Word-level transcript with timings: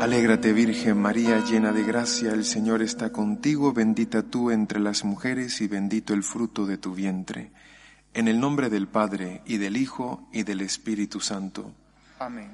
Alégrate 0.00 0.54
Virgen 0.54 0.96
María, 0.96 1.44
llena 1.44 1.72
de 1.72 1.82
gracia, 1.82 2.32
el 2.32 2.46
Señor 2.46 2.80
está 2.80 3.12
contigo, 3.12 3.74
bendita 3.74 4.22
tú 4.22 4.50
entre 4.50 4.80
las 4.80 5.04
mujeres 5.04 5.60
y 5.60 5.68
bendito 5.68 6.14
el 6.14 6.22
fruto 6.22 6.64
de 6.64 6.78
tu 6.78 6.94
vientre. 6.94 7.52
En 8.14 8.28
el 8.28 8.40
nombre 8.40 8.70
del 8.70 8.88
Padre, 8.88 9.42
y 9.44 9.58
del 9.58 9.76
Hijo, 9.76 10.26
y 10.32 10.44
del 10.44 10.62
Espíritu 10.62 11.20
Santo. 11.20 11.70
Amén. 12.18 12.48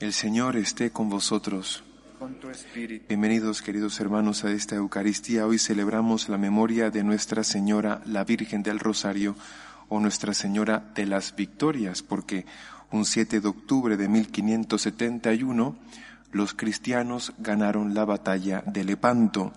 El 0.00 0.12
Señor 0.12 0.56
esté 0.56 0.90
con 0.90 1.08
vosotros. 1.08 1.84
Con 2.18 2.34
tu 2.40 2.50
espíritu. 2.50 3.06
Bienvenidos 3.08 3.62
queridos 3.62 4.00
hermanos 4.00 4.44
a 4.44 4.50
esta 4.50 4.74
Eucaristía. 4.74 5.46
Hoy 5.46 5.58
celebramos 5.58 6.28
la 6.28 6.36
memoria 6.36 6.90
de 6.90 7.04
Nuestra 7.04 7.44
Señora, 7.44 8.02
la 8.04 8.24
Virgen 8.24 8.64
del 8.64 8.80
Rosario, 8.80 9.36
o 9.88 10.00
Nuestra 10.00 10.34
Señora 10.34 10.90
de 10.96 11.06
las 11.06 11.36
Victorias, 11.36 12.02
porque 12.02 12.44
un 12.90 13.04
7 13.04 13.40
de 13.40 13.46
octubre 13.46 13.96
de 13.96 14.08
1571 14.08 15.76
los 16.32 16.54
cristianos 16.54 17.32
ganaron 17.38 17.94
la 17.94 18.04
batalla 18.04 18.64
de 18.66 18.82
Lepanto. 18.82 19.52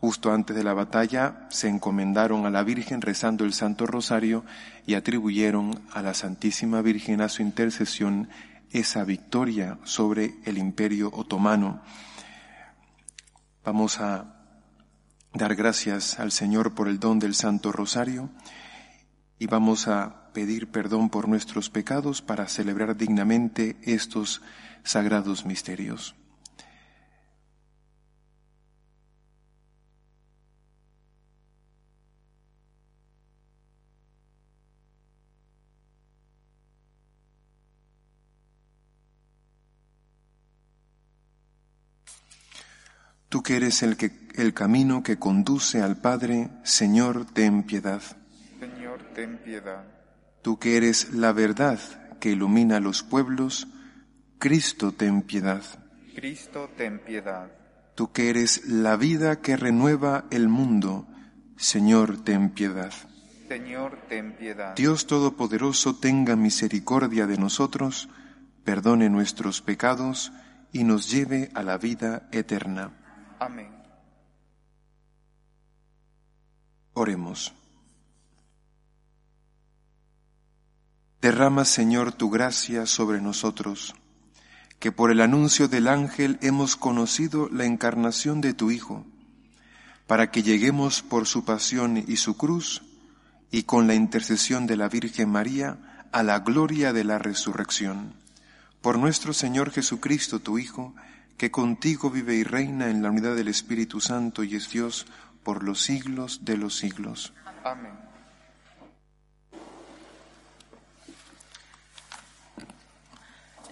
Justo 0.00 0.32
antes 0.32 0.56
de 0.56 0.64
la 0.64 0.72
batalla 0.72 1.46
se 1.50 1.68
encomendaron 1.68 2.46
a 2.46 2.50
la 2.50 2.62
Virgen 2.62 3.02
rezando 3.02 3.44
el 3.44 3.52
Santo 3.52 3.86
Rosario 3.86 4.44
y 4.86 4.94
atribuyeron 4.94 5.82
a 5.92 6.00
la 6.00 6.14
Santísima 6.14 6.80
Virgen 6.80 7.20
a 7.20 7.28
su 7.28 7.42
intercesión 7.42 8.28
esa 8.74 9.04
victoria 9.04 9.78
sobre 9.84 10.34
el 10.44 10.58
imperio 10.58 11.08
otomano. 11.14 11.80
Vamos 13.64 14.00
a 14.00 14.34
dar 15.32 15.54
gracias 15.54 16.18
al 16.18 16.32
Señor 16.32 16.74
por 16.74 16.88
el 16.88 16.98
don 16.98 17.20
del 17.20 17.34
Santo 17.34 17.70
Rosario 17.70 18.30
y 19.38 19.46
vamos 19.46 19.86
a 19.86 20.32
pedir 20.32 20.70
perdón 20.70 21.08
por 21.08 21.28
nuestros 21.28 21.70
pecados 21.70 22.20
para 22.20 22.48
celebrar 22.48 22.96
dignamente 22.96 23.76
estos 23.82 24.42
sagrados 24.82 25.46
misterios. 25.46 26.16
Tú 43.34 43.42
que 43.42 43.56
eres 43.56 43.82
el, 43.82 43.96
que, 43.96 44.12
el 44.36 44.54
camino 44.54 45.02
que 45.02 45.18
conduce 45.18 45.82
al 45.82 45.96
Padre, 45.96 46.50
Señor, 46.62 47.24
ten 47.24 47.64
piedad. 47.64 48.00
Señor, 48.60 49.02
ten 49.12 49.38
piedad. 49.38 49.82
Tú 50.40 50.60
que 50.60 50.76
eres 50.76 51.12
la 51.14 51.32
verdad 51.32 51.80
que 52.20 52.30
ilumina 52.30 52.78
los 52.78 53.02
pueblos, 53.02 53.66
Cristo, 54.38 54.92
ten 54.92 55.22
piedad. 55.22 55.64
Cristo, 56.14 56.70
ten 56.76 57.00
piedad. 57.00 57.50
Tú 57.96 58.12
que 58.12 58.30
eres 58.30 58.68
la 58.68 58.96
vida 58.96 59.40
que 59.40 59.56
renueva 59.56 60.26
el 60.30 60.48
mundo, 60.48 61.08
Señor, 61.56 62.22
ten 62.22 62.50
piedad. 62.50 62.92
Señor, 63.48 63.98
ten 64.08 64.36
piedad. 64.36 64.76
Dios 64.76 65.08
Todopoderoso 65.08 65.96
tenga 65.96 66.36
misericordia 66.36 67.26
de 67.26 67.36
nosotros, 67.36 68.08
perdone 68.62 69.10
nuestros 69.10 69.60
pecados 69.60 70.30
y 70.70 70.84
nos 70.84 71.10
lleve 71.10 71.50
a 71.54 71.64
la 71.64 71.78
vida 71.78 72.28
eterna. 72.30 73.00
Amén. 73.38 73.70
Oremos. 76.94 77.52
Derrama, 81.20 81.64
Señor, 81.64 82.12
tu 82.12 82.30
gracia 82.30 82.86
sobre 82.86 83.20
nosotros, 83.20 83.94
que 84.78 84.92
por 84.92 85.10
el 85.10 85.20
anuncio 85.20 85.68
del 85.68 85.88
ángel 85.88 86.38
hemos 86.42 86.76
conocido 86.76 87.48
la 87.50 87.64
encarnación 87.64 88.40
de 88.40 88.52
tu 88.52 88.70
Hijo, 88.70 89.06
para 90.06 90.30
que 90.30 90.42
lleguemos 90.42 91.02
por 91.02 91.26
su 91.26 91.44
pasión 91.44 91.96
y 91.96 92.16
su 92.16 92.36
cruz, 92.36 92.82
y 93.50 93.62
con 93.62 93.86
la 93.86 93.94
intercesión 93.94 94.66
de 94.66 94.76
la 94.76 94.88
Virgen 94.88 95.30
María, 95.30 96.06
a 96.12 96.22
la 96.22 96.40
gloria 96.40 96.92
de 96.92 97.04
la 97.04 97.18
resurrección. 97.18 98.14
Por 98.82 98.98
nuestro 98.98 99.32
Señor 99.32 99.70
Jesucristo, 99.70 100.40
tu 100.40 100.58
Hijo, 100.58 100.94
que 101.36 101.50
contigo 101.50 102.10
vive 102.10 102.34
y 102.34 102.44
reina 102.44 102.88
en 102.88 103.02
la 103.02 103.10
unidad 103.10 103.34
del 103.34 103.48
Espíritu 103.48 104.00
Santo 104.00 104.44
y 104.44 104.56
es 104.56 104.70
Dios 104.70 105.06
por 105.42 105.62
los 105.62 105.82
siglos 105.82 106.44
de 106.44 106.56
los 106.56 106.76
siglos. 106.76 107.32
Amén. 107.64 108.04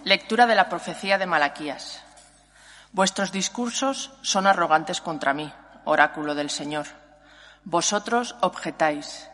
Lectura 0.03 0.47
de 0.47 0.55
la 0.55 0.67
profecía 0.67 1.17
de 1.17 1.25
Malaquías. 1.25 2.03
Vuestros 2.91 3.31
discursos 3.31 4.11
son 4.21 4.47
arrogantes 4.47 4.99
contra 4.99 5.33
mí, 5.33 5.51
oráculo 5.85 6.35
del 6.35 6.49
Señor. 6.49 6.87
Vosotros 7.63 8.35
objetáis. 8.41 9.29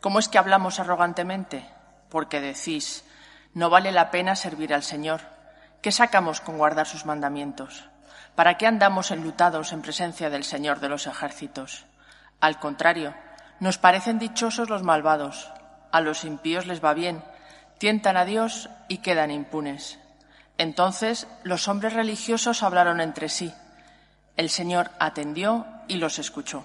¿Cómo 0.00 0.20
es 0.20 0.28
que 0.28 0.38
hablamos 0.38 0.78
arrogantemente? 0.78 1.68
Porque 2.08 2.40
decís, 2.40 3.04
no 3.52 3.68
vale 3.68 3.90
la 3.90 4.12
pena 4.12 4.36
servir 4.36 4.72
al 4.72 4.84
Señor. 4.84 5.20
¿Qué 5.82 5.90
sacamos 5.90 6.40
con 6.40 6.58
guardar 6.58 6.86
sus 6.86 7.06
mandamientos? 7.06 7.84
¿Para 8.36 8.56
qué 8.56 8.68
andamos 8.68 9.10
enlutados 9.10 9.72
en 9.72 9.82
presencia 9.82 10.30
del 10.30 10.44
Señor 10.44 10.78
de 10.78 10.88
los 10.88 11.08
ejércitos? 11.08 11.86
Al 12.40 12.60
contrario, 12.60 13.14
nos 13.58 13.78
parecen 13.78 14.20
dichosos 14.20 14.70
los 14.70 14.84
malvados. 14.84 15.50
A 15.90 16.00
los 16.00 16.22
impíos 16.24 16.66
les 16.66 16.82
va 16.82 16.94
bien, 16.94 17.24
tientan 17.78 18.16
a 18.16 18.24
Dios 18.24 18.70
y 18.86 18.98
quedan 18.98 19.32
impunes. 19.32 19.98
Entonces 20.56 21.26
los 21.42 21.66
hombres 21.66 21.94
religiosos 21.94 22.62
hablaron 22.62 23.00
entre 23.00 23.28
sí. 23.28 23.52
El 24.36 24.50
Señor 24.50 24.92
atendió 25.00 25.66
y 25.88 25.96
los 25.96 26.20
escuchó. 26.20 26.64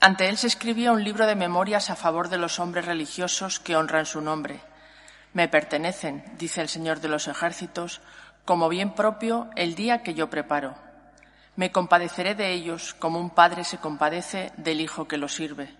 Ante 0.00 0.28
él 0.28 0.36
se 0.36 0.46
escribía 0.46 0.92
un 0.92 1.02
libro 1.02 1.26
de 1.26 1.34
memorias 1.34 1.90
a 1.90 1.96
favor 1.96 2.28
de 2.28 2.38
los 2.38 2.60
hombres 2.60 2.84
religiosos 2.84 3.58
que 3.58 3.74
honran 3.74 4.06
su 4.06 4.20
nombre. 4.20 4.60
Me 5.34 5.48
pertenecen, 5.48 6.24
dice 6.38 6.60
el 6.60 6.68
Señor 6.68 7.00
de 7.00 7.08
los 7.08 7.26
ejércitos, 7.26 8.00
como 8.44 8.68
bien 8.68 8.94
propio 8.94 9.50
el 9.56 9.74
día 9.74 10.02
que 10.02 10.14
yo 10.14 10.30
preparo. 10.30 10.76
Me 11.56 11.72
compadeceré 11.72 12.36
de 12.36 12.52
ellos 12.52 12.94
como 12.94 13.18
un 13.18 13.30
padre 13.30 13.64
se 13.64 13.78
compadece 13.78 14.52
del 14.56 14.80
hijo 14.80 15.08
que 15.08 15.18
lo 15.18 15.28
sirve. 15.28 15.74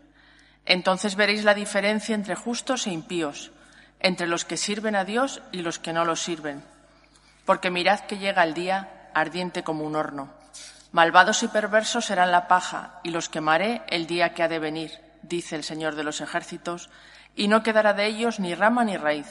Entonces 0.66 1.14
veréis 1.14 1.44
la 1.44 1.54
diferencia 1.54 2.16
entre 2.16 2.34
justos 2.34 2.86
e 2.86 2.90
impíos, 2.90 3.52
entre 4.00 4.26
los 4.26 4.44
que 4.44 4.56
sirven 4.56 4.96
a 4.96 5.04
Dios 5.04 5.40
y 5.52 5.62
los 5.62 5.78
que 5.78 5.92
no 5.92 6.04
lo 6.04 6.16
sirven. 6.16 6.64
Porque 7.44 7.70
mirad 7.70 8.00
que 8.00 8.18
llega 8.18 8.42
el 8.42 8.54
día 8.54 9.08
ardiente 9.14 9.62
como 9.62 9.84
un 9.84 9.94
horno. 9.94 10.30
Malvados 10.90 11.44
y 11.44 11.48
perversos 11.48 12.06
serán 12.06 12.32
la 12.32 12.48
paja, 12.48 13.00
y 13.04 13.10
los 13.10 13.28
quemaré 13.28 13.82
el 13.88 14.06
día 14.06 14.34
que 14.34 14.42
ha 14.42 14.48
de 14.48 14.58
venir, 14.58 15.03
dice 15.28 15.56
el 15.56 15.64
Señor 15.64 15.94
de 15.94 16.04
los 16.04 16.20
ejércitos, 16.20 16.90
y 17.34 17.48
no 17.48 17.62
quedará 17.62 17.92
de 17.92 18.06
ellos 18.06 18.40
ni 18.40 18.54
rama 18.54 18.84
ni 18.84 18.96
raíz. 18.96 19.28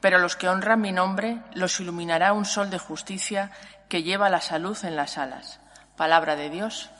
Pero 0.00 0.18
los 0.18 0.36
que 0.36 0.48
honran 0.48 0.80
mi 0.80 0.92
nombre 0.92 1.40
los 1.54 1.80
iluminará 1.80 2.32
un 2.32 2.44
sol 2.44 2.70
de 2.70 2.78
justicia 2.78 3.50
que 3.88 4.02
lleva 4.02 4.28
la 4.28 4.40
salud 4.40 4.76
en 4.84 4.96
las 4.96 5.18
alas. 5.18 5.60
Palabra 5.96 6.36
de 6.36 6.50
Dios. 6.50 6.90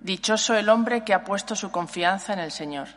Dichoso 0.00 0.54
el 0.54 0.68
hombre 0.68 1.04
que 1.04 1.14
ha 1.14 1.24
puesto 1.24 1.56
su 1.56 1.70
confianza 1.70 2.32
en 2.32 2.38
el 2.38 2.52
Señor. 2.52 2.88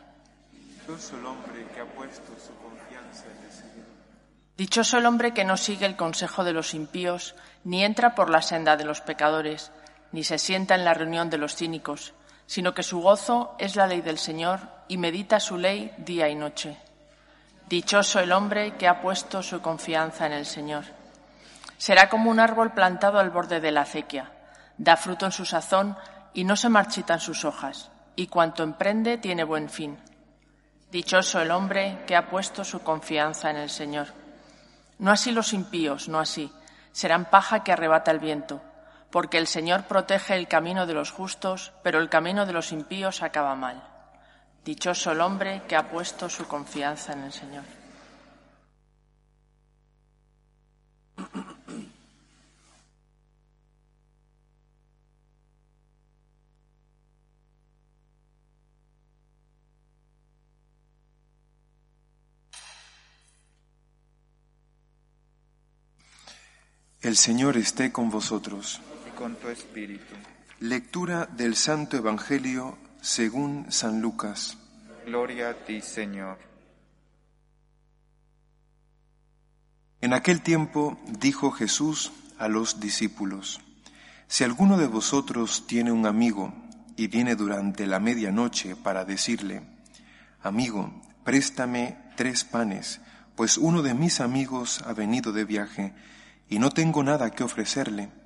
Dichoso 0.52 1.16
el 1.18 1.26
hombre 1.26 1.66
que 1.74 1.80
ha 1.80 1.84
puesto 1.84 2.32
su 2.38 2.54
confianza 2.56 3.26
en 3.26 3.44
el 3.44 3.52
Señor. 3.52 3.86
Dichoso 4.56 4.98
el 4.98 5.06
hombre 5.06 5.34
que 5.34 5.44
no 5.44 5.56
sigue 5.56 5.86
el 5.86 5.96
consejo 5.96 6.44
de 6.44 6.52
los 6.52 6.74
impíos, 6.74 7.34
ni 7.64 7.84
entra 7.84 8.14
por 8.14 8.30
la 8.30 8.42
senda 8.42 8.76
de 8.76 8.84
los 8.84 9.00
pecadores, 9.00 9.72
ni 10.12 10.24
se 10.24 10.38
sienta 10.38 10.74
en 10.74 10.84
la 10.84 10.94
reunión 10.94 11.30
de 11.30 11.38
los 11.38 11.56
cínicos, 11.56 12.14
sino 12.52 12.74
que 12.74 12.82
su 12.82 13.00
gozo 13.00 13.54
es 13.56 13.76
la 13.76 13.86
ley 13.86 14.02
del 14.02 14.18
Señor 14.18 14.60
y 14.86 14.98
medita 14.98 15.40
su 15.40 15.56
ley 15.56 15.90
día 15.96 16.28
y 16.28 16.34
noche. 16.34 16.76
Dichoso 17.66 18.20
el 18.20 18.30
hombre 18.30 18.76
que 18.76 18.86
ha 18.86 19.00
puesto 19.00 19.42
su 19.42 19.62
confianza 19.62 20.26
en 20.26 20.32
el 20.32 20.44
Señor. 20.44 20.84
Será 21.78 22.10
como 22.10 22.30
un 22.30 22.38
árbol 22.40 22.72
plantado 22.72 23.18
al 23.18 23.30
borde 23.30 23.58
de 23.58 23.70
la 23.70 23.80
acequia. 23.80 24.30
Da 24.76 24.98
fruto 24.98 25.24
en 25.24 25.32
su 25.32 25.46
sazón 25.46 25.96
y 26.34 26.44
no 26.44 26.54
se 26.56 26.68
marchitan 26.68 27.20
sus 27.20 27.46
hojas, 27.46 27.90
y 28.16 28.26
cuanto 28.26 28.62
emprende 28.62 29.16
tiene 29.16 29.44
buen 29.44 29.70
fin. 29.70 29.96
Dichoso 30.90 31.40
el 31.40 31.52
hombre 31.52 32.00
que 32.06 32.16
ha 32.16 32.28
puesto 32.28 32.64
su 32.64 32.82
confianza 32.82 33.48
en 33.48 33.56
el 33.56 33.70
Señor. 33.70 34.08
No 34.98 35.10
así 35.10 35.32
los 35.32 35.54
impíos, 35.54 36.06
no 36.10 36.20
así. 36.20 36.52
Serán 36.92 37.30
paja 37.30 37.64
que 37.64 37.72
arrebata 37.72 38.10
el 38.10 38.18
viento, 38.18 38.60
porque 39.12 39.36
el 39.36 39.46
Señor 39.46 39.84
protege 39.84 40.34
el 40.34 40.48
camino 40.48 40.86
de 40.86 40.94
los 40.94 41.12
justos, 41.12 41.72
pero 41.82 42.00
el 42.00 42.08
camino 42.08 42.46
de 42.46 42.54
los 42.54 42.72
impíos 42.72 43.22
acaba 43.22 43.54
mal. 43.54 43.86
Dichoso 44.64 45.12
el 45.12 45.20
hombre 45.20 45.62
que 45.68 45.76
ha 45.76 45.90
puesto 45.90 46.30
su 46.30 46.48
confianza 46.48 47.12
en 47.12 47.24
el 47.24 47.32
Señor. 47.32 47.64
El 67.02 67.16
Señor 67.16 67.56
esté 67.56 67.92
con 67.92 68.08
vosotros. 68.08 68.80
Con 69.22 69.36
tu 69.36 69.50
espíritu. 69.50 70.16
Lectura 70.58 71.26
del 71.26 71.54
Santo 71.54 71.96
Evangelio 71.96 72.76
según 73.00 73.70
San 73.70 74.02
Lucas. 74.02 74.58
Gloria 75.06 75.50
a 75.50 75.54
ti, 75.54 75.80
Señor. 75.80 76.38
En 80.00 80.12
aquel 80.12 80.42
tiempo 80.42 80.98
dijo 81.20 81.52
Jesús 81.52 82.10
a 82.36 82.48
los 82.48 82.80
discípulos, 82.80 83.60
Si 84.26 84.42
alguno 84.42 84.76
de 84.76 84.88
vosotros 84.88 85.68
tiene 85.68 85.92
un 85.92 86.04
amigo 86.04 86.52
y 86.96 87.06
viene 87.06 87.36
durante 87.36 87.86
la 87.86 88.00
medianoche 88.00 88.74
para 88.74 89.04
decirle, 89.04 89.62
Amigo, 90.42 91.00
préstame 91.22 91.96
tres 92.16 92.42
panes, 92.42 93.00
pues 93.36 93.56
uno 93.56 93.82
de 93.82 93.94
mis 93.94 94.20
amigos 94.20 94.82
ha 94.84 94.92
venido 94.94 95.30
de 95.30 95.44
viaje 95.44 95.94
y 96.48 96.58
no 96.58 96.70
tengo 96.70 97.04
nada 97.04 97.30
que 97.30 97.44
ofrecerle. 97.44 98.21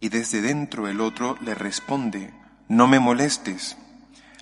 Y 0.00 0.10
desde 0.10 0.40
dentro 0.40 0.88
el 0.88 1.00
otro 1.00 1.36
le 1.40 1.54
responde, 1.54 2.32
no 2.68 2.86
me 2.86 3.00
molestes. 3.00 3.76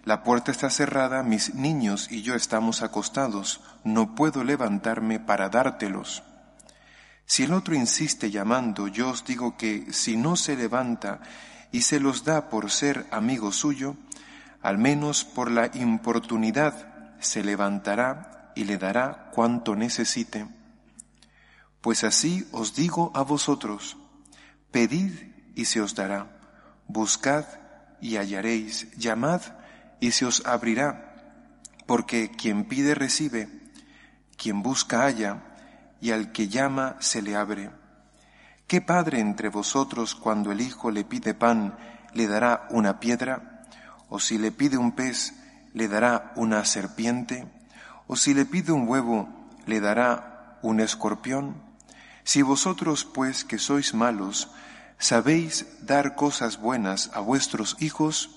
La 0.04 0.22
puerta 0.22 0.50
está 0.52 0.70
cerrada, 0.70 1.22
mis 1.22 1.54
niños 1.54 2.08
y 2.10 2.22
yo 2.22 2.34
estamos 2.34 2.82
acostados, 2.82 3.60
no 3.82 4.14
puedo 4.14 4.44
levantarme 4.44 5.18
para 5.18 5.48
dártelos. 5.48 6.22
Si 7.24 7.42
el 7.42 7.52
otro 7.52 7.74
insiste 7.74 8.30
llamando, 8.30 8.86
yo 8.86 9.10
os 9.10 9.24
digo 9.24 9.56
que 9.56 9.92
si 9.92 10.16
no 10.16 10.36
se 10.36 10.56
levanta 10.56 11.20
y 11.72 11.82
se 11.82 11.98
los 11.98 12.24
da 12.24 12.48
por 12.48 12.70
ser 12.70 13.06
amigo 13.10 13.50
suyo, 13.50 13.96
al 14.62 14.78
menos 14.78 15.24
por 15.24 15.50
la 15.50 15.70
importunidad 15.74 17.16
se 17.18 17.42
levantará 17.42 18.52
y 18.54 18.64
le 18.64 18.78
dará 18.78 19.30
cuanto 19.32 19.74
necesite. 19.74 20.46
Pues 21.80 22.04
así 22.04 22.48
os 22.52 22.74
digo 22.74 23.10
a 23.14 23.22
vosotros, 23.22 23.96
pedid 24.70 25.35
y 25.56 25.64
se 25.64 25.80
os 25.80 25.96
dará, 25.96 26.28
buscad 26.86 27.44
y 28.00 28.18
hallaréis, 28.18 28.88
llamad 28.96 29.40
y 29.98 30.12
se 30.12 30.26
os 30.26 30.46
abrirá, 30.46 31.16
porque 31.86 32.30
quien 32.30 32.66
pide 32.66 32.94
recibe, 32.94 33.48
quien 34.36 34.62
busca 34.62 35.02
halla, 35.02 35.42
y 36.00 36.12
al 36.12 36.30
que 36.30 36.48
llama 36.48 36.96
se 37.00 37.22
le 37.22 37.34
abre. 37.34 37.70
¿Qué 38.68 38.80
padre 38.80 39.20
entre 39.20 39.48
vosotros 39.48 40.14
cuando 40.14 40.52
el 40.52 40.60
hijo 40.60 40.90
le 40.90 41.04
pide 41.04 41.34
pan 41.34 41.76
le 42.12 42.26
dará 42.26 42.68
una 42.70 43.00
piedra? 43.00 43.64
¿O 44.08 44.20
si 44.20 44.38
le 44.38 44.52
pide 44.52 44.76
un 44.76 44.92
pez 44.92 45.32
le 45.72 45.88
dará 45.88 46.32
una 46.36 46.64
serpiente? 46.64 47.46
¿O 48.06 48.14
si 48.16 48.34
le 48.34 48.44
pide 48.44 48.72
un 48.72 48.86
huevo 48.86 49.28
le 49.66 49.80
dará 49.80 50.58
un 50.62 50.80
escorpión? 50.80 51.62
Si 52.24 52.42
vosotros, 52.42 53.04
pues, 53.04 53.44
que 53.44 53.56
sois 53.56 53.94
malos, 53.94 54.50
sabéis 54.98 55.66
dar 55.84 56.14
cosas 56.14 56.58
buenas 56.58 57.10
a 57.14 57.20
vuestros 57.20 57.76
hijos, 57.80 58.30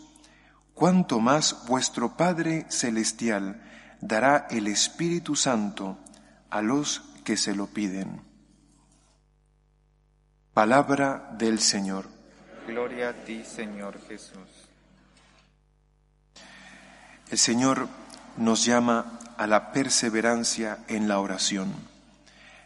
cuánto 0.73 1.19
más 1.19 1.65
vuestro 1.67 2.15
Padre 2.15 2.65
Celestial 2.69 3.61
dará 4.01 4.47
el 4.49 4.67
Espíritu 4.67 5.35
Santo 5.35 5.97
a 6.49 6.61
los 6.61 7.01
que 7.23 7.37
se 7.37 7.55
lo 7.55 7.67
piden. 7.67 8.21
Palabra 10.53 11.29
del 11.37 11.59
Señor. 11.59 12.07
Gloria 12.67 13.09
a 13.09 13.13
ti, 13.13 13.43
Señor 13.45 13.99
Jesús. 14.07 14.69
El 17.29 17.37
Señor 17.37 17.87
nos 18.37 18.65
llama 18.65 19.19
a 19.37 19.47
la 19.47 19.71
perseverancia 19.71 20.79
en 20.87 21.07
la 21.07 21.19
oración. 21.19 21.73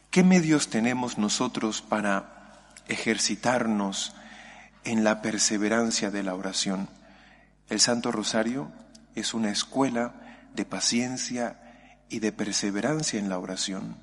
¿Qué 0.10 0.24
medios 0.24 0.70
tenemos 0.70 1.18
nosotros 1.18 1.82
para 1.82 2.33
ejercitarnos 2.94 4.16
en 4.84 5.04
la 5.04 5.22
perseverancia 5.22 6.12
de 6.12 6.24
la 6.24 6.36
oración? 6.36 6.90
El 7.70 7.80
Santo 7.80 8.12
Rosario 8.12 8.72
es 9.16 9.34
una 9.34 9.52
escuela 9.52 10.14
de 10.56 10.66
paciencia 10.66 11.60
y 12.10 12.20
de 12.20 12.32
perseverancia 12.32 13.20
en 13.20 13.30
la 13.30 13.40
oración. 13.40 13.98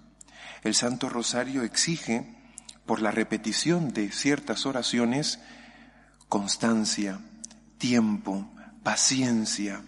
El 0.62 0.74
Santo 0.74 1.08
Rosario 1.08 1.62
exige, 1.62 2.36
por 2.90 3.02
la 3.02 3.12
repetición 3.12 3.92
de 3.92 4.10
ciertas 4.10 4.66
oraciones, 4.66 5.38
constancia, 6.28 7.20
tiempo, 7.78 8.50
paciencia, 8.82 9.80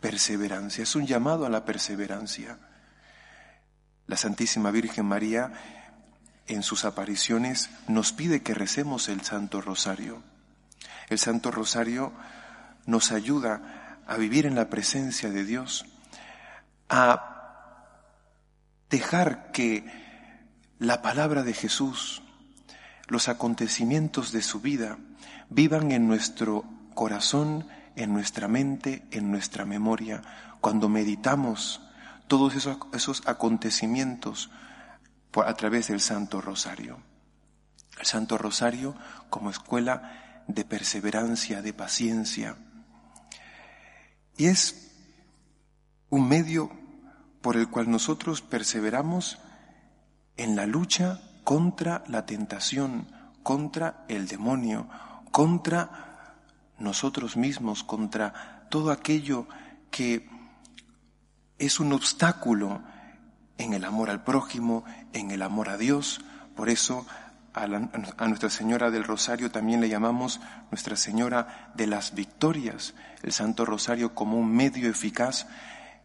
perseverancia. 0.00 0.82
Es 0.82 0.94
un 0.96 1.06
llamado 1.06 1.46
a 1.46 1.48
la 1.48 1.64
perseverancia. 1.64 2.58
La 4.06 4.18
Santísima 4.18 4.70
Virgen 4.70 5.06
María 5.06 5.79
en 6.50 6.64
sus 6.64 6.84
apariciones 6.84 7.70
nos 7.86 8.12
pide 8.12 8.42
que 8.42 8.54
recemos 8.54 9.08
el 9.08 9.20
Santo 9.22 9.60
Rosario. 9.60 10.22
El 11.08 11.18
Santo 11.18 11.50
Rosario 11.52 12.12
nos 12.86 13.12
ayuda 13.12 14.00
a 14.06 14.16
vivir 14.16 14.46
en 14.46 14.56
la 14.56 14.68
presencia 14.68 15.30
de 15.30 15.44
Dios, 15.44 15.86
a 16.88 17.86
dejar 18.90 19.52
que 19.52 19.84
la 20.80 21.02
palabra 21.02 21.44
de 21.44 21.52
Jesús, 21.52 22.22
los 23.06 23.28
acontecimientos 23.28 24.32
de 24.32 24.42
su 24.42 24.60
vida, 24.60 24.98
vivan 25.50 25.92
en 25.92 26.08
nuestro 26.08 26.64
corazón, 26.94 27.68
en 27.94 28.12
nuestra 28.12 28.48
mente, 28.48 29.06
en 29.12 29.30
nuestra 29.30 29.64
memoria, 29.64 30.22
cuando 30.60 30.88
meditamos 30.88 31.80
todos 32.26 32.56
esos, 32.56 32.76
esos 32.92 33.22
acontecimientos 33.26 34.50
a 35.34 35.54
través 35.54 35.88
del 35.88 36.00
Santo 36.00 36.40
Rosario. 36.40 36.98
El 37.98 38.06
Santo 38.06 38.38
Rosario 38.38 38.94
como 39.28 39.50
escuela 39.50 40.44
de 40.46 40.64
perseverancia, 40.64 41.62
de 41.62 41.72
paciencia. 41.72 42.56
Y 44.36 44.46
es 44.46 44.90
un 46.08 46.28
medio 46.28 46.70
por 47.40 47.56
el 47.56 47.68
cual 47.68 47.90
nosotros 47.90 48.42
perseveramos 48.42 49.38
en 50.36 50.56
la 50.56 50.66
lucha 50.66 51.20
contra 51.44 52.04
la 52.08 52.26
tentación, 52.26 53.08
contra 53.42 54.04
el 54.08 54.26
demonio, 54.26 54.88
contra 55.30 56.36
nosotros 56.78 57.36
mismos, 57.36 57.84
contra 57.84 58.66
todo 58.70 58.90
aquello 58.90 59.46
que 59.90 60.28
es 61.58 61.78
un 61.78 61.92
obstáculo 61.92 62.82
en 63.60 63.74
el 63.74 63.84
amor 63.84 64.08
al 64.08 64.24
prójimo, 64.24 64.84
en 65.12 65.30
el 65.30 65.42
amor 65.42 65.68
a 65.68 65.76
Dios. 65.76 66.20
Por 66.56 66.70
eso 66.70 67.06
a, 67.52 67.66
Nuestra 67.66 68.48
Señora 68.48 68.90
del 68.90 69.04
Rosario 69.04 69.50
también 69.50 69.82
le 69.82 69.90
llamamos 69.90 70.40
Nuestra 70.70 70.96
Señora 70.96 71.70
de 71.74 71.86
las 71.86 72.14
Victorias, 72.14 72.94
el 73.22 73.32
Santo 73.32 73.66
Rosario 73.66 74.14
como 74.14 74.38
un 74.38 74.50
medio 74.50 74.88
eficaz 74.88 75.46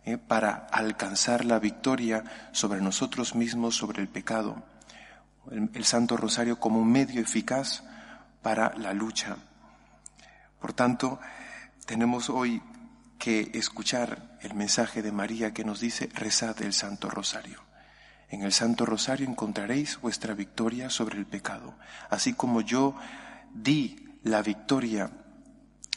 eh, 0.03 0.17
para 0.17 0.67
alcanzar 0.69 1.45
la 1.45 1.59
victoria 1.59 2.25
sobre 2.51 2.81
nosotros 2.81 3.35
mismos, 3.35 3.75
sobre 3.77 4.01
el 4.01 4.09
pecado. 4.09 4.61
El, 5.49 5.69
el 5.73 5.85
Santo 5.85 6.17
Rosario 6.17 6.59
como 6.59 6.81
un 6.81 6.91
medio 6.91 7.21
eficaz 7.21 7.83
para 8.41 8.73
la 8.77 8.93
lucha. 8.93 9.37
Por 10.59 10.73
tanto, 10.73 11.21
tenemos 11.85 12.29
hoy 12.29 12.61
que 13.25 13.49
escuchar 13.55 14.37
el 14.41 14.53
mensaje 14.53 15.01
de 15.01 15.11
María 15.11 15.51
que 15.51 15.65
nos 15.65 15.79
dice, 15.79 16.11
rezad 16.13 16.61
el 16.61 16.73
Santo 16.73 17.09
Rosario. 17.09 17.59
En 18.29 18.43
el 18.43 18.53
Santo 18.53 18.85
Rosario 18.85 19.27
encontraréis 19.27 19.99
vuestra 19.99 20.35
victoria 20.35 20.91
sobre 20.91 21.17
el 21.17 21.25
pecado. 21.25 21.73
Así 22.11 22.33
como 22.33 22.61
yo 22.61 22.95
di 23.51 24.19
la 24.21 24.43
victoria 24.43 25.09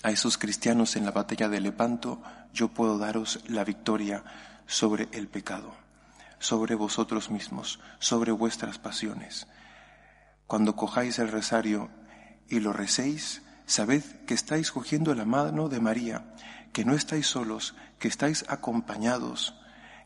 a 0.03 0.11
esos 0.11 0.39
cristianos 0.39 0.97
en 0.97 1.05
la 1.05 1.11
batalla 1.11 1.51
de 1.51 1.61
Lepanto, 1.61 2.23
yo 2.55 2.69
puedo 2.69 2.97
daros 2.97 3.41
la 3.47 3.63
victoria 3.63 4.25
sobre 4.67 5.09
el 5.13 5.29
pecado, 5.29 5.75
sobre 6.39 6.77
vosotros 6.77 7.29
mismos, 7.31 7.79
sobre 7.99 8.33
vuestras 8.33 8.79
pasiones. 8.79 9.49
Cuando 10.47 10.77
cojáis 10.77 11.19
el 11.19 11.31
rosario 11.31 11.91
y 12.49 12.61
lo 12.61 12.73
recéis, 12.73 13.43
sabed 13.67 14.03
que 14.27 14.33
estáis 14.33 14.73
cogiendo 14.73 15.15
la 15.15 15.27
mano 15.27 15.69
de 15.69 15.79
María, 15.79 16.25
que 16.79 16.85
no 16.85 16.95
estáis 16.95 17.27
solos, 17.27 17.75
que 17.99 18.07
estáis 18.07 18.45
acompañados, 18.49 19.53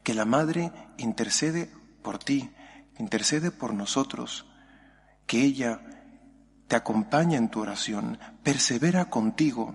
que 0.02 0.14
la 0.14 0.24
Madre 0.24 0.72
intercede 0.96 1.70
por 2.00 2.18
ti, 2.18 2.50
intercede 2.98 3.50
por 3.50 3.74
nosotros, 3.74 4.46
que 5.26 5.42
ella 5.42 5.82
te 6.68 6.76
acompaña 6.76 7.36
en 7.36 7.50
tu 7.50 7.60
oración, 7.60 8.18
persevera 8.42 9.10
contigo 9.10 9.74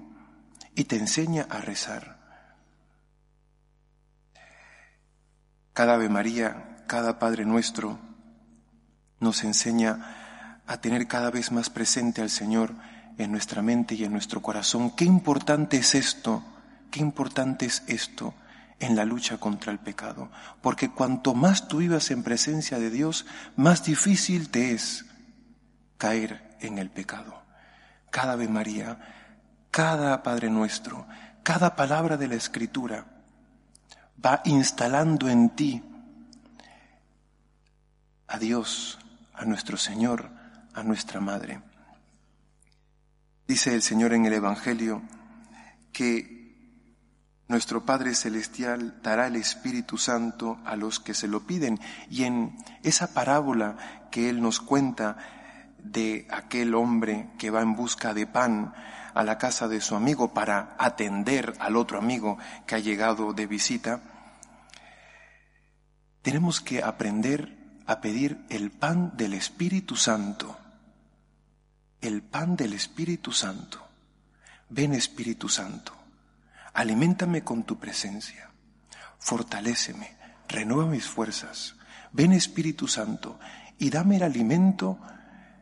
y 0.73 0.85
te 0.85 0.97
enseña 0.97 1.45
a 1.51 1.61
rezar. 1.61 2.17
Cada 5.73 5.93
Ave 5.93 6.09
María, 6.09 6.83
cada 6.87 7.19
Padre 7.19 7.45
nuestro, 7.45 7.99
nos 9.19 9.43
enseña 9.43 10.63
a 10.65 10.81
tener 10.81 11.05
cada 11.05 11.29
vez 11.29 11.51
más 11.51 11.69
presente 11.69 12.23
al 12.23 12.31
Señor 12.31 12.73
en 13.19 13.31
nuestra 13.31 13.61
mente 13.61 13.93
y 13.93 14.03
en 14.03 14.13
nuestro 14.13 14.41
corazón. 14.41 14.95
Qué 14.95 15.05
importante 15.05 15.77
es 15.77 15.93
esto, 15.93 16.43
qué 16.91 16.99
importante 16.99 17.65
es 17.65 17.83
esto 17.87 18.33
en 18.79 18.95
la 18.95 19.05
lucha 19.05 19.37
contra 19.37 19.71
el 19.71 19.79
pecado, 19.79 20.29
porque 20.61 20.91
cuanto 20.91 21.33
más 21.33 21.67
tú 21.67 21.77
vivas 21.77 22.11
en 22.11 22.23
presencia 22.23 22.79
de 22.79 22.89
Dios, 22.89 23.25
más 23.55 23.83
difícil 23.83 24.49
te 24.49 24.71
es 24.71 25.05
caer 25.97 26.55
en 26.59 26.77
el 26.77 26.89
pecado. 26.89 27.41
Cada 28.11 28.33
Ave 28.33 28.47
María, 28.47 28.99
cada 29.71 30.21
Padre 30.23 30.49
nuestro, 30.49 31.07
cada 31.43 31.75
palabra 31.75 32.17
de 32.17 32.27
la 32.27 32.35
Escritura 32.35 33.05
va 34.23 34.41
instalando 34.45 35.29
en 35.29 35.49
ti 35.51 35.83
a 38.27 38.37
Dios, 38.37 38.99
a 39.33 39.45
nuestro 39.45 39.77
Señor, 39.77 40.29
a 40.73 40.83
nuestra 40.83 41.19
Madre. 41.19 41.61
Dice 43.47 43.73
el 43.73 43.81
Señor 43.81 44.13
en 44.13 44.25
el 44.25 44.33
Evangelio 44.33 45.01
que 45.93 46.36
nuestro 47.47 47.85
Padre 47.85 48.13
Celestial 48.13 49.01
dará 49.01 49.27
el 49.27 49.37
Espíritu 49.37 49.97
Santo 49.97 50.59
a 50.65 50.75
los 50.75 50.99
que 50.99 51.13
se 51.13 51.27
lo 51.27 51.47
piden. 51.47 51.79
Y 52.09 52.23
en 52.23 52.57
esa 52.83 53.13
parábola 53.13 54.07
que 54.11 54.29
Él 54.29 54.41
nos 54.41 54.59
cuenta 54.59 55.17
de 55.79 56.27
aquel 56.29 56.75
hombre 56.75 57.29
que 57.37 57.49
va 57.49 57.61
en 57.61 57.75
busca 57.75 58.13
de 58.13 58.27
pan 58.27 58.73
a 59.13 59.23
la 59.23 59.37
casa 59.37 59.67
de 59.67 59.81
su 59.81 59.95
amigo 59.95 60.33
para 60.33 60.75
atender 60.77 61.53
al 61.59 61.77
otro 61.77 61.97
amigo 61.97 62.37
que 62.65 62.75
ha 62.75 62.79
llegado 62.79 63.33
de 63.33 63.47
visita, 63.47 64.01
tenemos 66.21 66.59
que 66.59 66.83
aprender 66.83 67.55
a 67.85 68.01
pedir 68.01 68.45
el 68.49 68.71
pan 68.71 69.15
del 69.15 69.33
Espíritu 69.33 69.95
Santo. 69.95 70.57
El 72.01 72.21
pan 72.21 72.57
del 72.57 72.73
Espíritu 72.73 73.31
Santo. 73.31 73.87
Ven 74.69 74.93
Espíritu 74.93 75.47
Santo 75.47 75.96
aliméntame 76.77 77.43
con 77.43 77.63
tu 77.63 77.79
presencia, 77.79 78.51
fortaléceme, 79.17 80.15
renueva 80.47 80.85
mis 80.85 81.07
fuerzas, 81.07 81.75
ven 82.11 82.33
Espíritu 82.33 82.87
Santo 82.87 83.39
y 83.79 83.89
dame 83.89 84.17
el 84.17 84.23
alimento 84.23 84.99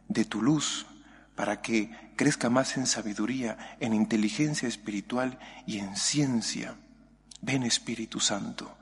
de 0.10 0.26
tu 0.26 0.42
luz 0.42 0.86
para 1.34 1.62
que 1.62 2.12
crezca 2.18 2.50
más 2.50 2.76
en 2.76 2.86
sabiduría, 2.86 3.78
en 3.80 3.94
inteligencia 3.94 4.68
espiritual 4.68 5.40
y 5.66 5.78
en 5.78 5.96
ciencia. 5.96 6.76
Ven 7.42 7.64
Espíritu 7.64 8.20
Santo. 8.20 8.78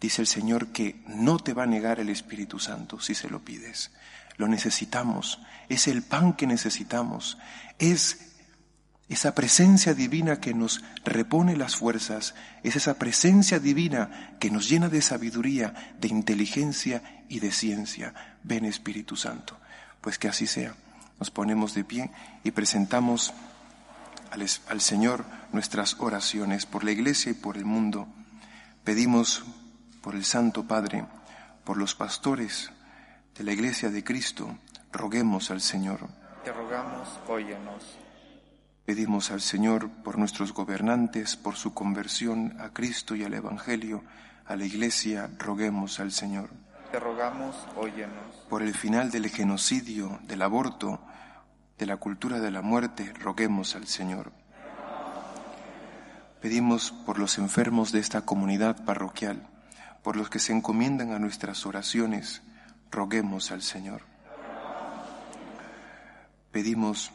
Dice 0.00 0.22
el 0.22 0.26
Señor 0.26 0.68
que 0.68 1.02
no 1.06 1.36
te 1.38 1.52
va 1.52 1.64
a 1.64 1.66
negar 1.66 2.00
el 2.00 2.08
Espíritu 2.08 2.58
Santo 2.58 2.98
si 2.98 3.14
se 3.14 3.28
lo 3.28 3.44
pides. 3.44 3.90
Lo 4.38 4.48
necesitamos, 4.48 5.38
es 5.68 5.86
el 5.86 6.02
pan 6.02 6.32
que 6.32 6.46
necesitamos, 6.46 7.36
es 7.78 8.27
esa 9.08 9.34
presencia 9.34 9.94
divina 9.94 10.38
que 10.38 10.52
nos 10.52 10.82
repone 11.04 11.56
las 11.56 11.76
fuerzas, 11.76 12.34
es 12.62 12.76
esa 12.76 12.98
presencia 12.98 13.58
divina 13.58 14.36
que 14.38 14.50
nos 14.50 14.68
llena 14.68 14.88
de 14.88 15.00
sabiduría, 15.00 15.94
de 15.98 16.08
inteligencia 16.08 17.24
y 17.28 17.40
de 17.40 17.50
ciencia. 17.50 18.14
Ven 18.42 18.64
Espíritu 18.64 19.16
Santo. 19.16 19.56
Pues 20.00 20.18
que 20.18 20.28
así 20.28 20.46
sea. 20.46 20.74
Nos 21.18 21.30
ponemos 21.30 21.74
de 21.74 21.84
pie 21.84 22.10
y 22.44 22.50
presentamos 22.50 23.32
al, 24.30 24.46
al 24.68 24.80
Señor 24.80 25.24
nuestras 25.52 25.96
oraciones 25.98 26.66
por 26.66 26.84
la 26.84 26.92
Iglesia 26.92 27.32
y 27.32 27.34
por 27.34 27.56
el 27.56 27.64
mundo. 27.64 28.06
Pedimos 28.84 29.42
por 30.02 30.14
el 30.14 30.24
Santo 30.24 30.64
Padre, 30.64 31.06
por 31.64 31.76
los 31.76 31.94
pastores 31.94 32.70
de 33.36 33.44
la 33.44 33.52
Iglesia 33.52 33.90
de 33.90 34.04
Cristo, 34.04 34.58
roguemos 34.92 35.50
al 35.50 35.60
Señor. 35.60 36.08
Te 36.44 36.52
rogamos, 36.52 37.08
óyenos. 37.26 37.98
Pedimos 38.88 39.30
al 39.30 39.42
Señor 39.42 39.90
por 40.02 40.16
nuestros 40.16 40.54
gobernantes, 40.54 41.36
por 41.36 41.56
su 41.56 41.74
conversión 41.74 42.56
a 42.58 42.70
Cristo 42.70 43.14
y 43.14 43.22
al 43.22 43.34
Evangelio, 43.34 44.02
a 44.46 44.56
la 44.56 44.64
Iglesia, 44.64 45.28
roguemos 45.36 46.00
al 46.00 46.10
Señor. 46.10 46.48
Te 46.90 46.98
rogamos, 46.98 47.54
óyenos. 47.76 48.46
Por 48.48 48.62
el 48.62 48.72
final 48.72 49.10
del 49.10 49.28
genocidio, 49.28 50.18
del 50.22 50.40
aborto, 50.40 51.02
de 51.76 51.84
la 51.84 51.98
cultura 51.98 52.40
de 52.40 52.50
la 52.50 52.62
muerte, 52.62 53.12
roguemos 53.20 53.76
al 53.76 53.86
Señor. 53.86 54.32
Pedimos 56.40 56.90
por 56.90 57.18
los 57.18 57.36
enfermos 57.36 57.92
de 57.92 58.00
esta 58.00 58.22
comunidad 58.22 58.86
parroquial, 58.86 59.46
por 60.02 60.16
los 60.16 60.30
que 60.30 60.38
se 60.38 60.54
encomiendan 60.54 61.12
a 61.12 61.18
nuestras 61.18 61.66
oraciones, 61.66 62.40
roguemos 62.90 63.50
al 63.50 63.60
Señor. 63.60 64.00
Pedimos 66.52 67.12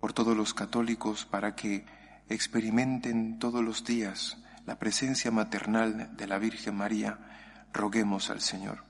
por 0.00 0.12
todos 0.12 0.36
los 0.36 0.54
católicos 0.54 1.24
para 1.24 1.54
que 1.54 1.84
experimenten 2.28 3.38
todos 3.38 3.64
los 3.64 3.84
días 3.84 4.38
la 4.66 4.78
presencia 4.78 5.30
maternal 5.30 6.16
de 6.16 6.26
la 6.26 6.38
Virgen 6.38 6.76
María, 6.76 7.18
roguemos 7.72 8.30
al 8.30 8.40
Señor. 8.40 8.84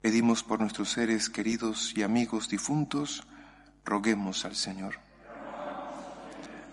Pedimos 0.00 0.42
por 0.42 0.60
nuestros 0.60 0.90
seres 0.90 1.30
queridos 1.30 1.92
y 1.96 2.02
amigos 2.02 2.48
difuntos, 2.48 3.26
roguemos 3.84 4.44
al 4.44 4.54
Señor. 4.54 5.00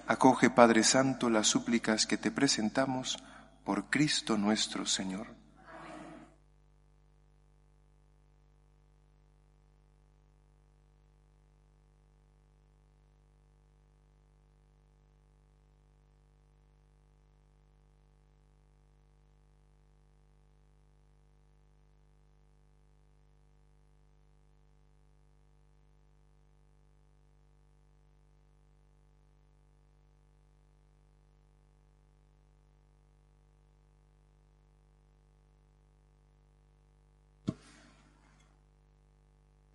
Acoge, 0.05 0.50
Padre 0.50 0.83
Santo, 0.83 1.29
las 1.29 1.48
súplicas 1.48 2.05
que 2.05 2.17
te 2.17 2.29
presentamos 2.29 3.17
por 3.63 3.89
Cristo 3.89 4.38
nuestro 4.38 4.86
Señor. 4.86 5.40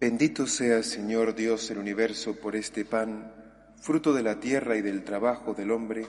Bendito 0.09 0.47
sea, 0.47 0.85
Señor 0.85 1.35
Dios 1.35 1.69
del 1.69 1.79
universo, 1.79 2.37
por 2.37 2.55
este 2.55 2.85
pan, 2.85 3.33
fruto 3.81 4.13
de 4.15 4.23
la 4.23 4.39
tierra 4.39 4.77
y 4.77 4.81
del 4.81 5.03
trabajo 5.03 5.53
del 5.53 5.73
hombre, 5.73 6.07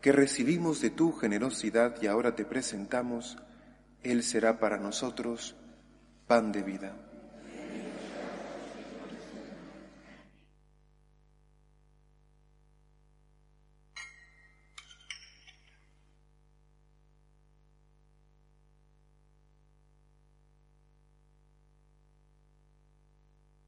que 0.00 0.12
recibimos 0.12 0.80
de 0.80 0.90
tu 0.90 1.10
generosidad 1.10 2.00
y 2.00 2.06
ahora 2.06 2.36
te 2.36 2.44
presentamos, 2.44 3.36
Él 4.04 4.22
será 4.22 4.60
para 4.60 4.78
nosotros 4.78 5.56
pan 6.28 6.52
de 6.52 6.62
vida. 6.62 7.03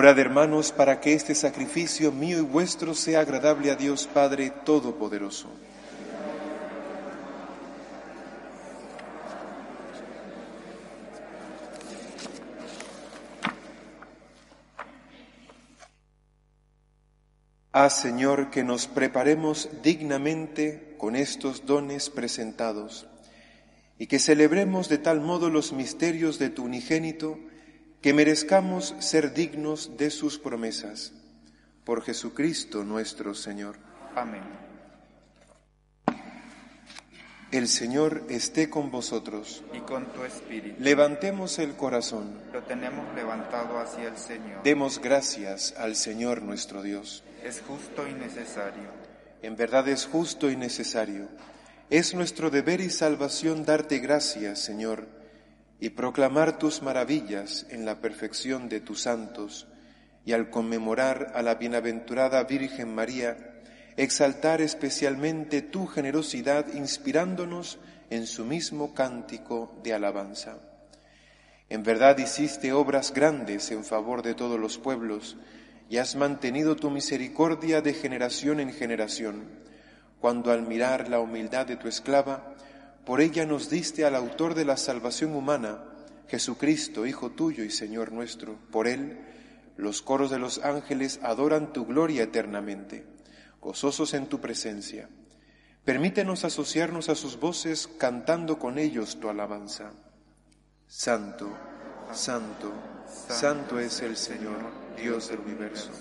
Orad, 0.00 0.16
hermanos, 0.20 0.70
para 0.70 1.00
que 1.00 1.12
este 1.12 1.34
sacrificio 1.34 2.12
mío 2.12 2.38
y 2.38 2.42
vuestro 2.42 2.94
sea 2.94 3.18
agradable 3.18 3.72
a 3.72 3.74
Dios 3.74 4.06
Padre 4.06 4.52
Todopoderoso. 4.64 5.50
Haz, 17.72 18.00
Señor, 18.00 18.50
que 18.50 18.62
nos 18.62 18.86
preparemos 18.86 19.68
dignamente 19.82 20.94
con 20.96 21.16
estos 21.16 21.66
dones 21.66 22.08
presentados 22.08 23.08
y 23.98 24.06
que 24.06 24.20
celebremos 24.20 24.88
de 24.88 24.98
tal 24.98 25.20
modo 25.20 25.50
los 25.50 25.72
misterios 25.72 26.38
de 26.38 26.50
tu 26.50 26.66
unigénito 26.66 27.40
que 28.00 28.12
merezcamos 28.12 28.94
ser 29.00 29.34
dignos 29.34 29.96
de 29.96 30.10
sus 30.10 30.38
promesas. 30.38 31.12
Por 31.84 32.02
Jesucristo 32.02 32.84
nuestro 32.84 33.34
Señor. 33.34 33.76
Amén. 34.14 34.42
El 37.50 37.66
Señor 37.66 38.24
esté 38.28 38.68
con 38.68 38.90
vosotros. 38.90 39.64
Y 39.72 39.80
con 39.80 40.04
tu 40.12 40.22
espíritu. 40.22 40.76
Levantemos 40.80 41.58
el 41.58 41.76
corazón. 41.76 42.38
Lo 42.52 42.62
tenemos 42.64 43.14
levantado 43.14 43.78
hacia 43.78 44.08
el 44.08 44.18
Señor. 44.18 44.62
Demos 44.62 45.00
gracias 45.00 45.74
al 45.78 45.96
Señor 45.96 46.42
nuestro 46.42 46.82
Dios. 46.82 47.24
Es 47.42 47.62
justo 47.66 48.06
y 48.06 48.12
necesario. 48.12 48.90
En 49.40 49.56
verdad 49.56 49.88
es 49.88 50.04
justo 50.04 50.50
y 50.50 50.56
necesario. 50.56 51.28
Es 51.88 52.12
nuestro 52.14 52.50
deber 52.50 52.82
y 52.82 52.90
salvación 52.90 53.64
darte 53.64 53.98
gracias, 53.98 54.58
Señor, 54.58 55.06
y 55.80 55.90
proclamar 55.90 56.58
tus 56.58 56.82
maravillas 56.82 57.66
en 57.70 57.84
la 57.84 58.00
perfección 58.00 58.68
de 58.68 58.80
tus 58.80 59.02
santos, 59.02 59.66
y 60.24 60.32
al 60.32 60.50
conmemorar 60.50 61.32
a 61.34 61.42
la 61.42 61.54
bienaventurada 61.54 62.42
Virgen 62.44 62.94
María, 62.94 63.62
exaltar 63.96 64.60
especialmente 64.60 65.62
tu 65.62 65.86
generosidad 65.86 66.72
inspirándonos 66.74 67.78
en 68.10 68.26
su 68.26 68.44
mismo 68.44 68.94
cántico 68.94 69.78
de 69.82 69.94
alabanza. 69.94 70.58
En 71.68 71.82
verdad 71.82 72.18
hiciste 72.18 72.72
obras 72.72 73.12
grandes 73.12 73.70
en 73.70 73.84
favor 73.84 74.22
de 74.22 74.34
todos 74.34 74.58
los 74.58 74.78
pueblos, 74.78 75.36
y 75.90 75.96
has 75.96 76.16
mantenido 76.16 76.76
tu 76.76 76.90
misericordia 76.90 77.80
de 77.80 77.94
generación 77.94 78.60
en 78.60 78.72
generación 78.72 79.68
cuando 80.20 80.50
al 80.50 80.62
mirar 80.62 81.08
la 81.08 81.20
humildad 81.20 81.66
de 81.66 81.76
tu 81.76 81.88
esclava, 81.88 82.54
por 83.08 83.22
ella 83.22 83.46
nos 83.46 83.70
diste 83.70 84.04
al 84.04 84.14
autor 84.14 84.54
de 84.54 84.66
la 84.66 84.76
salvación 84.76 85.34
humana, 85.34 85.82
Jesucristo, 86.28 87.06
Hijo 87.06 87.30
tuyo 87.30 87.64
y 87.64 87.70
Señor 87.70 88.12
nuestro. 88.12 88.58
Por 88.70 88.86
él, 88.86 89.18
los 89.78 90.02
coros 90.02 90.30
de 90.30 90.38
los 90.38 90.62
ángeles 90.62 91.18
adoran 91.22 91.72
tu 91.72 91.86
gloria 91.86 92.24
eternamente, 92.24 93.06
gozosos 93.62 94.12
en 94.12 94.26
tu 94.26 94.42
presencia. 94.42 95.08
Permítenos 95.86 96.44
asociarnos 96.44 97.08
a 97.08 97.14
sus 97.14 97.40
voces 97.40 97.88
cantando 97.96 98.58
con 98.58 98.78
ellos 98.78 99.18
tu 99.18 99.30
alabanza. 99.30 99.92
Santo, 100.86 101.48
santo, 102.12 102.74
santo 103.06 103.78
es 103.78 104.02
el 104.02 104.18
Señor, 104.18 104.58
Dios 105.00 105.30
del 105.30 105.38
universo. 105.38 105.92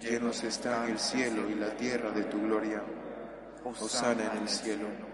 Llenos 0.00 0.42
están 0.42 0.90
el 0.90 0.98
cielo 0.98 1.48
y 1.48 1.54
la 1.54 1.76
tierra 1.76 2.10
de 2.10 2.24
tu 2.24 2.42
gloria. 2.42 2.82
Osana 3.62 4.32
en 4.32 4.42
el 4.42 4.48
cielo. 4.48 5.13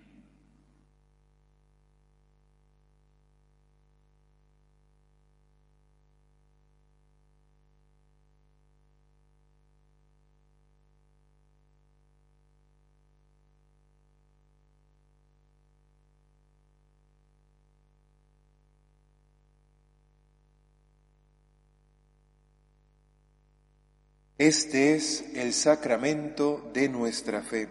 Este 24.41 24.95
es 24.95 25.23
el 25.35 25.53
sacramento 25.53 26.71
de 26.73 26.89
nuestra 26.89 27.43
fe. 27.43 27.67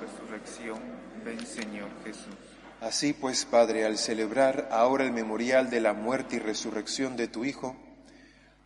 Resurrección, 0.00 0.78
ven 1.24 1.44
Señor 1.44 1.88
Jesús. 2.04 2.36
Así 2.80 3.12
pues, 3.12 3.44
Padre, 3.44 3.84
al 3.84 3.98
celebrar 3.98 4.68
ahora 4.70 5.02
el 5.02 5.10
memorial 5.10 5.70
de 5.70 5.80
la 5.80 5.92
muerte 5.92 6.36
y 6.36 6.38
resurrección 6.38 7.16
de 7.16 7.26
tu 7.26 7.44
Hijo, 7.44 7.74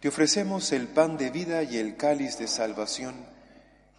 te 0.00 0.08
ofrecemos 0.08 0.70
el 0.72 0.88
pan 0.88 1.16
de 1.16 1.30
vida 1.30 1.62
y 1.62 1.78
el 1.78 1.96
cáliz 1.96 2.36
de 2.36 2.46
salvación, 2.46 3.14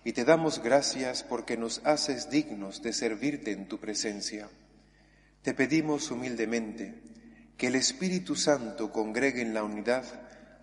y 0.03 0.13
te 0.13 0.25
damos 0.25 0.61
gracias 0.61 1.23
porque 1.23 1.57
nos 1.57 1.81
haces 1.85 2.29
dignos 2.29 2.83
de 2.83 2.93
servirte 2.93 3.51
en 3.51 3.67
tu 3.67 3.79
presencia. 3.79 4.47
Te 5.41 5.55
pedimos 5.55 6.11
humildemente 6.11 6.93
que 7.57 7.65
el 7.65 7.75
Espíritu 7.77 8.35
Santo 8.35 8.91
congregue 8.91 9.41
en 9.41 9.55
la 9.55 9.63
unidad 9.63 10.24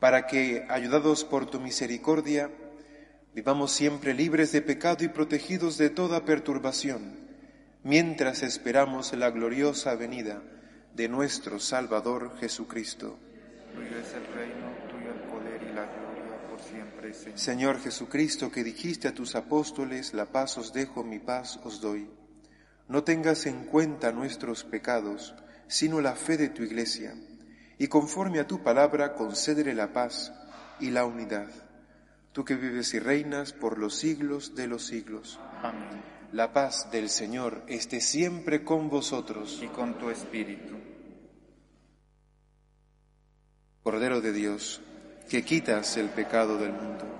para 0.00 0.26
que, 0.26 0.66
ayudados 0.68 1.24
por 1.24 1.46
tu 1.46 1.60
misericordia, 1.60 2.50
vivamos 3.34 3.70
siempre 3.70 4.14
libres 4.14 4.50
de 4.50 4.62
pecado 4.62 5.04
y 5.04 5.08
protegidos 5.08 5.78
de 5.78 5.90
toda 5.90 6.24
perturbación, 6.24 7.20
mientras 7.84 8.42
esperamos 8.42 9.12
la 9.12 9.30
gloriosa 9.30 9.94
venida 9.94 10.42
de 10.96 11.08
nuestro 11.08 11.60
Salvador 11.60 12.36
Jesucristo. 12.40 13.18
es 13.72 14.14
el 14.14 14.26
reino 14.34 14.70
Señor 17.34 17.80
Jesucristo, 17.80 18.50
que 18.50 18.64
dijiste 18.64 19.08
a 19.08 19.14
tus 19.14 19.34
apóstoles, 19.34 20.14
la 20.14 20.26
paz 20.26 20.58
os 20.58 20.72
dejo, 20.72 21.02
mi 21.02 21.18
paz 21.18 21.58
os 21.64 21.80
doy. 21.80 22.08
No 22.88 23.04
tengas 23.04 23.46
en 23.46 23.64
cuenta 23.64 24.12
nuestros 24.12 24.64
pecados, 24.64 25.34
sino 25.66 26.00
la 26.00 26.14
fe 26.14 26.36
de 26.36 26.48
tu 26.48 26.62
iglesia, 26.62 27.14
y 27.80 27.88
conforme 27.88 28.40
a 28.40 28.46
tu 28.46 28.62
palabra 28.62 29.14
concédele 29.14 29.74
la 29.74 29.90
paz 29.90 30.34
y 30.80 30.90
la 30.90 31.06
unidad. 31.06 31.48
Tú 32.30 32.44
que 32.44 32.54
vives 32.54 32.92
y 32.92 32.98
reinas 32.98 33.54
por 33.54 33.78
los 33.78 33.96
siglos 33.96 34.54
de 34.54 34.66
los 34.66 34.84
siglos. 34.84 35.40
Amén. 35.62 36.02
La 36.32 36.52
paz 36.52 36.90
del 36.92 37.08
Señor 37.08 37.62
esté 37.68 38.02
siempre 38.02 38.64
con 38.64 38.90
vosotros. 38.90 39.60
Y 39.62 39.68
con 39.68 39.94
tu 39.94 40.10
espíritu. 40.10 40.76
Cordero 43.82 44.20
de 44.20 44.34
Dios, 44.34 44.82
que 45.30 45.42
quitas 45.42 45.96
el 45.96 46.10
pecado 46.10 46.58
del 46.58 46.74
mundo. 46.74 47.19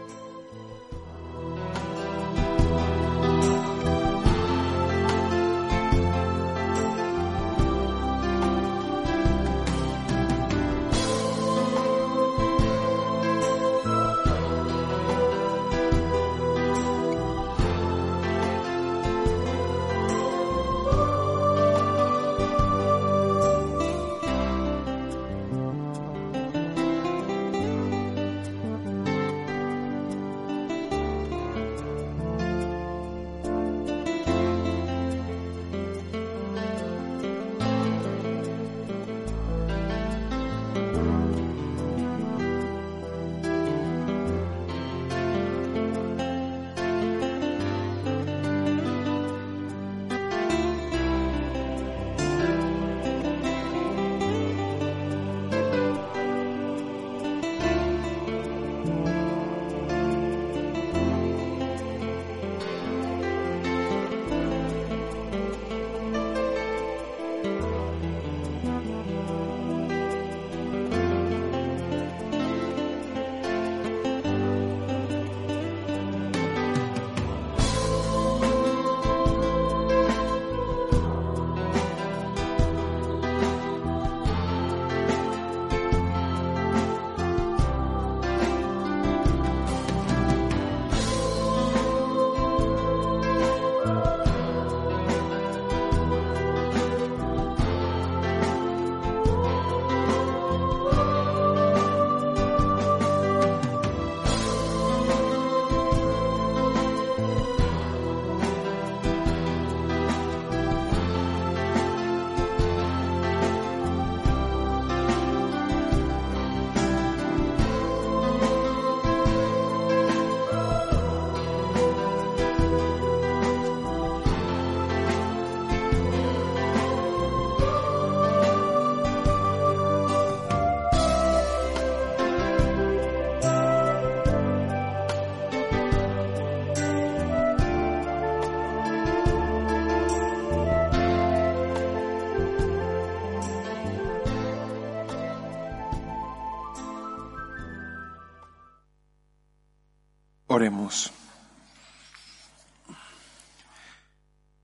Oremos. 150.53 151.13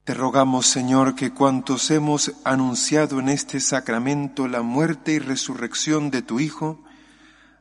Te 0.04 0.14
rogamos, 0.14 0.68
Señor, 0.68 1.16
que 1.16 1.32
cuantos 1.32 1.92
hemos 1.92 2.34
anunciado 2.44 3.22
en 3.22 3.30
este 3.30 3.62
sacramento 3.62 4.50
la 4.50 4.64
muerte 4.64 5.14
y 5.14 5.20
resurrección 5.20 6.12
de 6.12 6.22
tu 6.22 6.42
Hijo, 6.42 6.84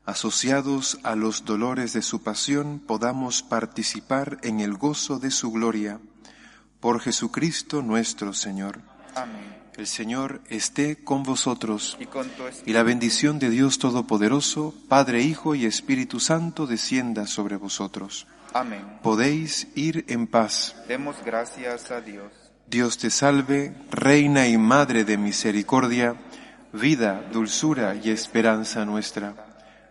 asociados 0.05 0.99
a 1.05 1.15
los 1.15 1.45
dolores 1.45 1.93
de 1.93 2.03
su 2.03 2.25
pasión, 2.25 2.83
podamos 2.85 3.45
participar 3.45 4.39
en 4.43 4.59
el 4.59 4.75
gozo 4.75 5.21
de 5.21 5.31
su 5.31 5.53
gloria. 5.53 6.01
Por 6.81 6.99
Jesucristo 6.99 7.81
nuestro 7.81 8.33
Señor. 8.33 8.81
Amén. 9.15 9.66
El 9.77 9.87
Señor 9.87 10.41
esté 10.49 10.97
con 10.97 11.23
vosotros. 11.23 11.99
Y 12.01 12.07
con 12.07 12.29
tu 12.31 12.45
Y 12.65 12.73
la 12.73 12.83
bendición 12.83 13.39
de 13.39 13.51
Dios 13.51 13.79
Todopoderoso, 13.79 14.75
Padre, 14.89 15.21
Hijo 15.21 15.55
y 15.55 15.67
Espíritu 15.67 16.19
Santo, 16.19 16.67
descienda 16.67 17.27
sobre 17.27 17.57
vosotros. 17.57 18.27
Amén. 18.55 18.83
Podéis 19.03 19.69
ir 19.75 20.07
en 20.09 20.29
paz. 20.29 20.75
Demos 20.89 21.17
gracias 21.23 21.91
a 21.91 22.01
Dios. 22.01 22.33
Dios 22.67 22.97
te 22.97 23.11
salve, 23.11 23.75
Reina 23.91 24.49
y 24.49 24.57
Madre 24.57 25.05
de 25.05 25.19
Misericordia, 25.19 26.17
vida, 26.73 27.23
dulzura 27.31 27.95
y 27.95 28.09
esperanza 28.09 28.87
nuestra. 28.87 29.35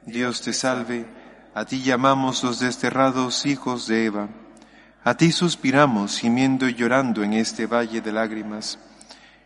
Dios 0.07 0.41
te 0.41 0.51
salve, 0.51 1.05
a 1.53 1.65
ti 1.65 1.83
llamamos 1.83 2.43
los 2.43 2.59
desterrados 2.59 3.45
hijos 3.45 3.87
de 3.87 4.05
Eva. 4.05 4.29
A 5.03 5.15
ti 5.15 5.31
suspiramos, 5.31 6.17
gimiendo 6.17 6.67
y 6.67 6.73
llorando 6.73 7.21
en 7.23 7.33
este 7.33 7.67
valle 7.67 8.01
de 8.01 8.11
lágrimas. 8.11 8.79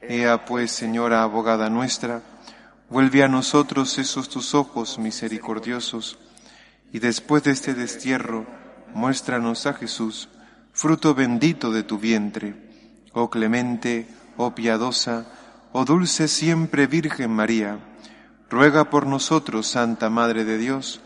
Ea 0.01 0.45
pues, 0.45 0.71
Señora 0.71 1.23
abogada 1.23 1.69
nuestra, 1.69 2.21
vuelve 2.89 3.23
a 3.23 3.27
nosotros 3.27 3.97
esos 3.97 4.29
tus 4.29 4.55
ojos 4.55 4.97
misericordiosos, 4.97 6.17
y 6.91 6.99
después 6.99 7.43
de 7.43 7.51
este 7.51 7.73
destierro, 7.73 8.47
muéstranos 8.93 9.65
a 9.65 9.73
Jesús, 9.73 10.29
fruto 10.73 11.13
bendito 11.13 11.71
de 11.71 11.83
tu 11.83 11.99
vientre. 11.99 12.55
Oh 13.13 13.29
clemente, 13.29 14.07
oh 14.38 14.55
piadosa, 14.55 15.27
oh 15.71 15.85
dulce 15.85 16.27
siempre 16.27 16.88
Virgen 16.88 17.31
María, 17.31 17.79
ruega 18.49 18.89
por 18.89 19.05
nosotros, 19.05 19.67
Santa 19.67 20.09
Madre 20.09 20.45
de 20.45 20.57
Dios, 20.57 21.01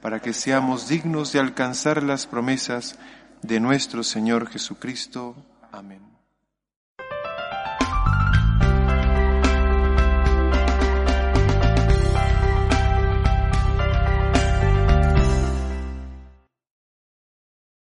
para 0.00 0.20
que 0.20 0.32
seamos 0.32 0.88
dignos 0.88 1.32
de 1.32 1.40
alcanzar 1.40 2.02
las 2.02 2.26
promesas 2.26 2.98
de 3.42 3.58
nuestro 3.58 4.02
Señor 4.02 4.48
Jesucristo. 4.48 5.34
Amén. 5.72 6.13